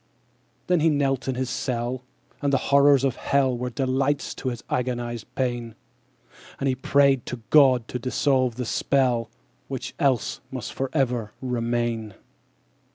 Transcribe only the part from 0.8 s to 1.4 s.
knelt in